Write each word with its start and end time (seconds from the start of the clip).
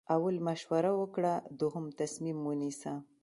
اول 0.15 0.35
مشوره 0.47 0.91
وکړه 1.01 1.33
دوهم 1.59 1.85
تصمیم 1.99 2.37
ونیسه. 2.43 2.93